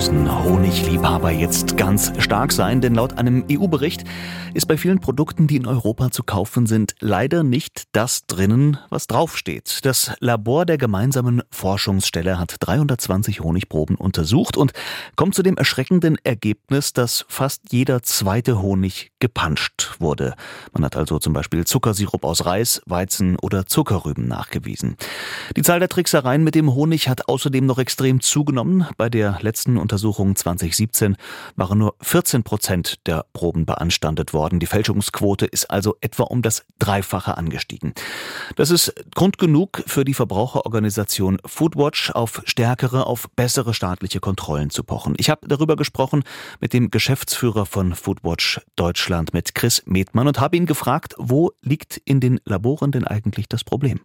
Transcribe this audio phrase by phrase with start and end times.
[0.00, 4.04] Müssen Honigliebhaber jetzt ganz stark sein, denn laut einem EU-Bericht
[4.54, 9.06] ist bei vielen Produkten, die in Europa zu kaufen sind, leider nicht das drinnen, was
[9.06, 9.80] draufsteht.
[9.82, 14.72] Das Labor der gemeinsamen Forschungsstelle hat 320 Honigproben untersucht und
[15.16, 20.34] kommt zu dem erschreckenden Ergebnis, dass fast jeder zweite Honig gepanscht wurde.
[20.72, 24.96] Man hat also zum Beispiel Zuckersirup aus Reis, Weizen oder Zuckerrüben nachgewiesen.
[25.56, 28.86] Die Zahl der Tricksereien mit dem Honig hat außerdem noch extrem zugenommen.
[28.96, 31.16] Bei der letzten Untersuchung 2017
[31.56, 34.60] waren nur 14 Prozent der Proben beanstandet worden.
[34.60, 37.92] Die Fälschungsquote ist also etwa um das Dreifache angestiegen.
[38.54, 44.84] Das ist Grund genug für die Verbraucherorganisation Foodwatch auf stärkere, auf bessere staatliche Kontrollen zu
[44.84, 45.14] pochen.
[45.16, 46.22] Ich habe darüber gesprochen
[46.60, 52.00] mit dem Geschäftsführer von Foodwatch Deutschland, mit Chris Medmann und habe ihn gefragt, wo liegt
[52.04, 53.98] in den Laboren denn eigentlich das Problem?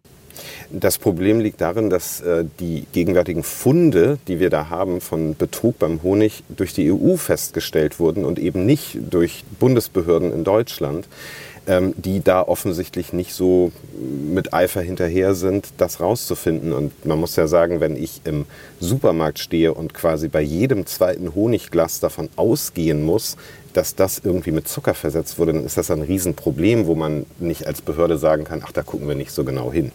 [0.71, 5.79] Das Problem liegt darin, dass äh, die gegenwärtigen Funde, die wir da haben von Betrug
[5.79, 11.07] beim Honig, durch die EU festgestellt wurden und eben nicht durch Bundesbehörden in Deutschland,
[11.67, 13.71] ähm, die da offensichtlich nicht so
[14.31, 16.73] mit Eifer hinterher sind, das rauszufinden.
[16.73, 18.45] Und man muss ja sagen, wenn ich im
[18.79, 23.37] Supermarkt stehe und quasi bei jedem zweiten Honigglas davon ausgehen muss,
[23.73, 27.67] dass das irgendwie mit Zucker versetzt wurde, dann ist das ein Riesenproblem, wo man nicht
[27.67, 29.91] als Behörde sagen kann, ach, da gucken wir nicht so genau hin.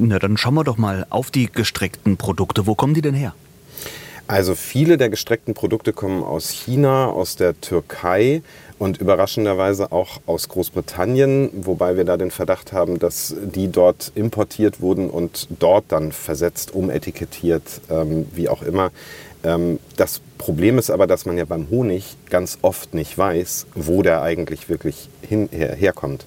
[0.00, 2.68] Na, dann schauen wir doch mal auf die gestreckten Produkte.
[2.68, 3.34] Wo kommen die denn her?
[4.28, 8.42] Also viele der gestreckten Produkte kommen aus China, aus der Türkei
[8.78, 14.80] und überraschenderweise auch aus Großbritannien, wobei wir da den Verdacht haben, dass die dort importiert
[14.80, 18.92] wurden und dort dann versetzt, umetikettiert, ähm, wie auch immer.
[19.42, 24.02] Ähm, das Problem ist aber, dass man ja beim Honig ganz oft nicht weiß, wo
[24.02, 26.24] der eigentlich wirklich hin, her, herkommt.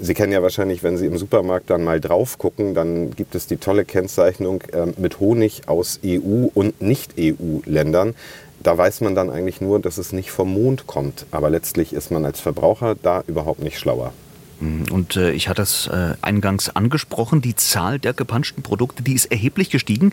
[0.00, 3.46] Sie kennen ja wahrscheinlich, wenn Sie im Supermarkt dann mal drauf gucken, dann gibt es
[3.46, 8.14] die tolle Kennzeichnung äh, mit Honig aus EU und Nicht-EU-Ländern.
[8.62, 11.26] Da weiß man dann eigentlich nur, dass es nicht vom Mond kommt.
[11.30, 14.12] Aber letztlich ist man als Verbraucher da überhaupt nicht schlauer.
[14.60, 14.84] Mhm.
[14.90, 19.26] Und äh, ich hatte es äh, eingangs angesprochen, die Zahl der gepanschten Produkte, die ist
[19.26, 20.12] erheblich gestiegen.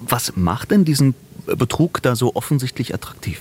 [0.00, 1.14] Was macht denn diesen
[1.46, 3.40] Betrug da so offensichtlich attraktiv?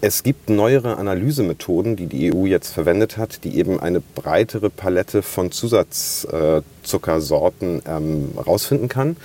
[0.00, 5.22] Es gibt neuere Analysemethoden, die die EU jetzt verwendet hat, die eben eine breitere Palette
[5.22, 9.16] von Zusatzzuckersorten ähm, rausfinden kann.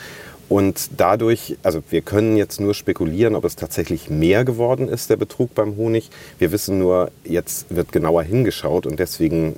[0.49, 5.17] Und dadurch, also wir können jetzt nur spekulieren, ob es tatsächlich mehr geworden ist, der
[5.17, 6.09] Betrug beim Honig.
[6.39, 9.55] Wir wissen nur, jetzt wird genauer hingeschaut und deswegen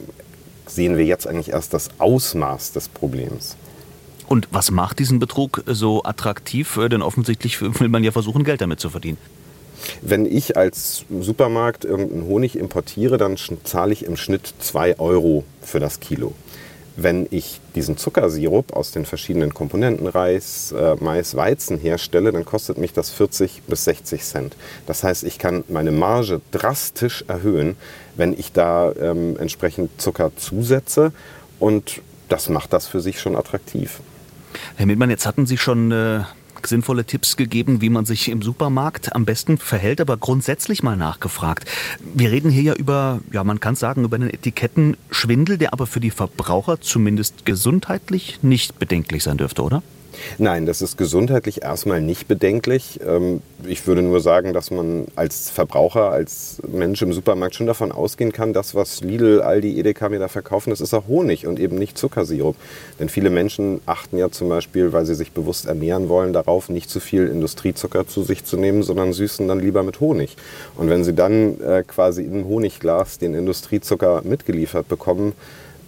[0.68, 3.56] sehen wir jetzt eigentlich erst das Ausmaß des Problems.
[4.28, 6.78] Und was macht diesen Betrug so attraktiv?
[6.92, 9.18] Denn offensichtlich will man ja versuchen, Geld damit zu verdienen.
[10.02, 15.80] Wenn ich als Supermarkt irgendeinen Honig importiere, dann zahle ich im Schnitt 2 Euro für
[15.80, 16.34] das Kilo.
[16.98, 22.78] Wenn ich diesen Zuckersirup aus den verschiedenen Komponenten Reis, äh, Mais, Weizen herstelle, dann kostet
[22.78, 24.56] mich das 40 bis 60 Cent.
[24.86, 27.76] Das heißt, ich kann meine Marge drastisch erhöhen,
[28.16, 31.12] wenn ich da ähm, entsprechend Zucker zusetze
[31.60, 34.00] und das macht das für sich schon attraktiv.
[34.78, 36.22] Herr Milman, jetzt hatten Sie schon äh,
[36.68, 41.70] sinnvolle Tipps gegeben, wie man sich im Supermarkt am besten verhält, aber grundsätzlich mal nachgefragt.
[42.14, 46.00] Wir reden hier ja über, ja, man kann sagen, über einen Etikettenschwindel, der aber für
[46.00, 49.84] die Verbraucher zumindest gesundheitlich nicht bedenklich sein dürfte, oder?
[50.38, 53.00] Nein, das ist gesundheitlich erstmal nicht bedenklich.
[53.06, 57.92] Ähm, ich würde nur sagen, dass man als Verbraucher, als Mensch im Supermarkt schon davon
[57.92, 61.60] ausgehen kann, dass was Lidl, Aldi, Edeka mir da verkaufen, das ist auch Honig und
[61.60, 62.56] eben nicht Zuckersirup.
[63.00, 66.90] Denn viele Menschen achten ja zum Beispiel, weil sie sich bewusst ernähren wollen, darauf, nicht
[66.90, 70.36] zu viel Industriezucker zu sich zu nehmen, sondern süßen dann lieber mit Honig.
[70.76, 75.34] Und wenn sie dann äh, quasi im Honigglas den Industriezucker mitgeliefert bekommen,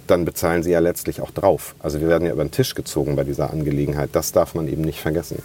[0.07, 1.75] dann bezahlen sie ja letztlich auch drauf.
[1.79, 4.09] Also wir werden ja über den Tisch gezogen bei dieser Angelegenheit.
[4.13, 5.43] Das darf man eben nicht vergessen.